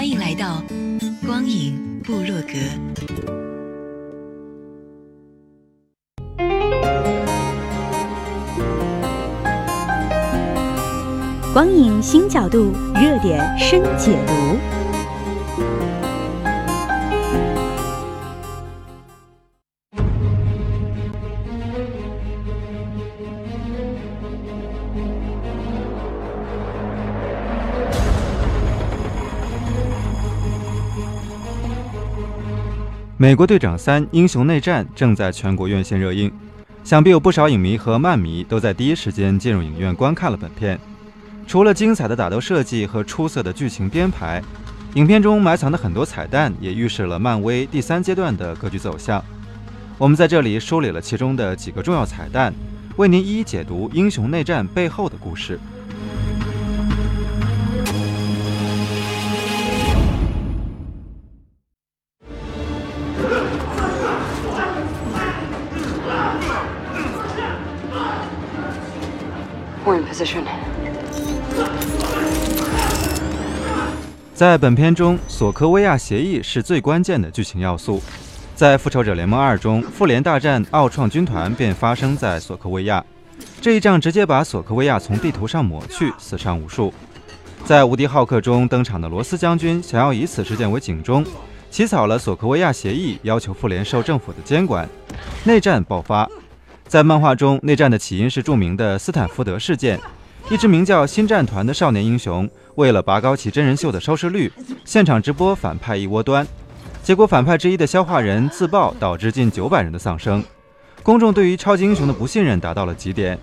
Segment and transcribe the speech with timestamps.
[0.00, 0.62] 欢迎来到。
[1.26, 2.54] 光影部落格，
[11.52, 14.32] 光影新角度，热点深解读。
[33.22, 36.32] 《美国队长三：英雄内战》正在全国院线热映，
[36.82, 40.80] 想必有不少影迷和漫迷都在第一时间进入影院观看了本片。
[41.46, 44.42] 除了精彩的打斗设计和出色的剧情编排，
[44.94, 49.22] 影片中埋藏的很多彩蛋也预示了漫威第三阶段的格局走向。
[49.98, 52.54] 我们在这里梳理了其中的几个重要彩蛋，
[52.96, 55.60] 为您一一解读《英雄内战》背后的故事。
[74.34, 78.02] 在本片中，索科维亚协议是最关键的剧情要素。
[78.54, 83.04] 在《复仇者联盟二》中，复联大战奥创军团便发生在索科维亚，
[83.60, 86.92] 这一仗直接把索科维亚从地图上抹去，死伤无数。
[87.64, 91.24] 在《无敌浩克》中登场的罗斯将军想要以此事件为警钟，
[91.70, 94.88] 起草了索科维亚协议，要求复联受政府的监管。
[95.44, 96.28] 内战爆发。
[96.90, 99.96] 在漫画中，内战的起因是著名的斯坦福德事件。
[100.50, 104.52] 一支名叫“新战团”的少年英雄，为了拔高其真人秀的收视率，
[104.84, 106.44] 现场直播反派一窝端。
[107.04, 110.42] 结果，反派之一的消化人自爆，导致近九百人的丧生。
[111.00, 113.38] 公众对于超级英雄的不信任达到了极点。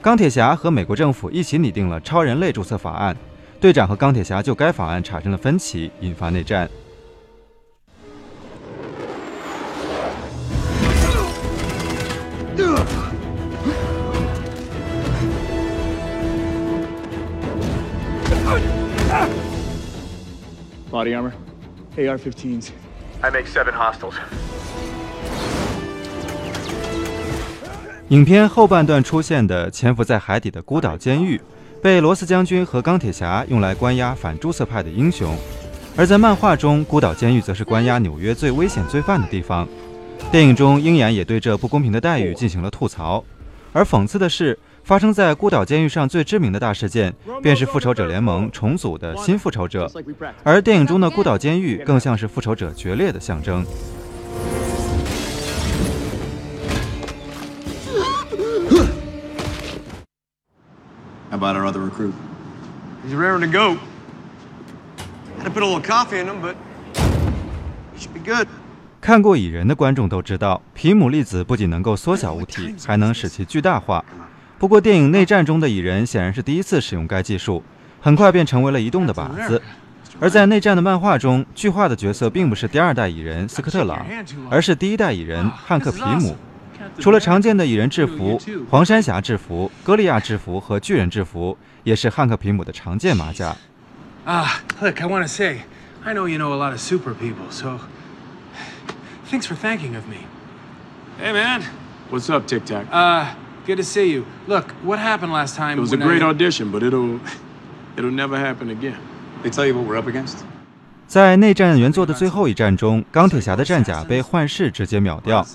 [0.00, 3.16] 钢铁侠和美国政府一起拟定了超人类注册法案，
[3.58, 6.70] 队长和钢铁侠就该法案产生了分歧，引发内战。
[20.90, 21.32] Body armor,
[21.96, 22.68] AR-15s.
[23.20, 24.14] I make seven hostiles.
[28.10, 31.40] 影片后半段出现的潜伏在海底的孤岛监狱，
[31.82, 35.34] 被罗斯将军和钢铁侠用来关押反注册派的英雄；
[35.96, 39.66] 而在漫画中，孤岛监狱则是关押纽约最危险罪犯的地方。
[40.30, 43.24] 电影中，鹰眼也对这不公平的待遇进行了吐槽。
[43.72, 44.58] 而讽刺的是。
[44.84, 49.90] 发生在孤岛监狱上最知名的大事件，便是复仇者联盟重组的新复仇者，
[50.42, 53.64] 而电影中的孤岛监狱更像是复仇者决裂的象征。
[61.30, 62.12] How about our other recruit?
[63.08, 63.78] He's raring to go.
[65.38, 66.56] Had to put a little coffee in him, but
[67.94, 68.46] he should be good.
[69.04, 74.02] 看过蚁人的观众都知道，皮姆粒子不仅能够缩小物体，还能使其巨大化。
[74.58, 77.62] 不过，电影内战中的蚁人显然是第一次使用该技术，
[78.00, 79.60] 很快便成为了移动的靶子。
[80.18, 84.06] 而在内战的漫画中，巨化的角色并不是第二代蚁人斯科特朗，
[84.48, 86.34] 而是第一代蚁人汉克皮姆。
[86.98, 93.54] 除了常见的蚁人制服、黄山侠制服、歌利亚制服和巨人制服，也是汉克皮姆的常见马甲。
[94.24, 95.58] Ah, look, I want to say,
[96.02, 97.78] I know you know a lot of super people, so
[99.30, 100.26] thanks for thanking of me.
[101.18, 101.62] Hey, man,
[102.10, 102.86] what's up, Tic Tac?
[102.92, 103.34] Uh.
[103.66, 104.26] Good to see you.
[104.46, 105.78] Look, what happened last time?
[105.78, 107.18] It was a great audition, but it'll
[107.96, 108.98] it'll never happen again.
[109.42, 110.44] They tell you what we're up against.
[111.06, 115.46] 在内战原作的最后一战中，钢铁侠的战甲被幻视直接秒掉，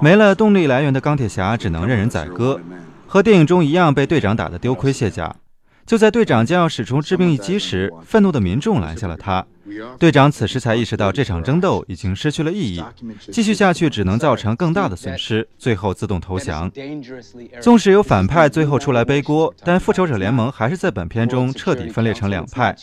[0.00, 2.58] 没了动力来源的钢铁侠只能任人宰割，
[3.06, 5.36] 和电影中一样被队长打得丢盔卸甲。
[5.84, 9.44] 就在队长将要使出致命一击时，愤怒的民众拦下了他。
[9.98, 12.82] 队长此时才意识到这场争斗已经失去了意义，
[13.30, 16.70] 继续下去只能造成更大的损失，最后自动投降。
[17.60, 22.74] 纵使有反派最后出来背锅，但复仇者联盟还是在本片中彻底分裂成两派：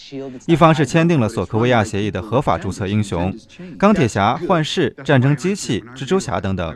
[0.45, 3.33] 一方是签订了索科维亚协议的合法注册英雄——
[3.79, 6.71] 钢铁侠、幻视、战争机器、蜘蛛侠等等；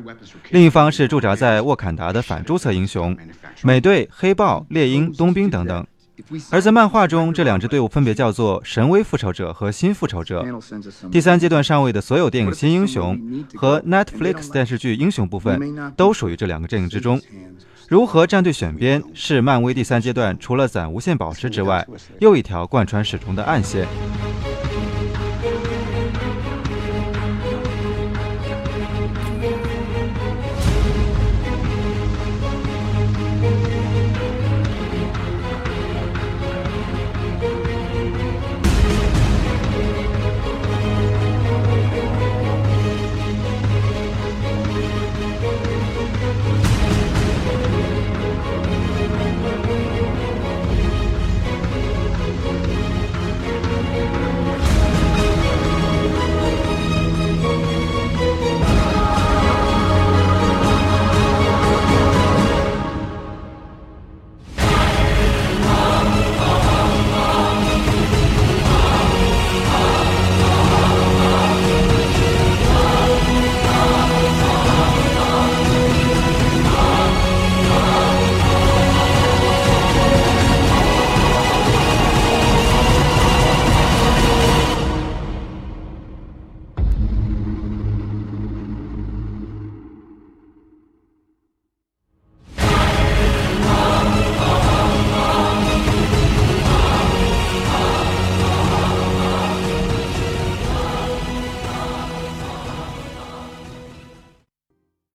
[0.52, 3.16] 另一方是驻扎在沃坎达的反注册英雄——
[3.64, 5.86] 美队、黑豹、猎鹰、冬兵等等。
[6.52, 10.46] 而在漫画中，这两支队伍分别叫做神威复仇者和新复仇者。
[11.12, 17.20] 第三阶段上位的所有电影新英雄和 Netflix 电视剧英雄部分都属于这两个阵营之中。
[17.88, 21.88] 如何站队选边，是漫威第三阶段除了攒无限宝石之外，
[22.20, 23.88] 又一条贯穿始终的暗线。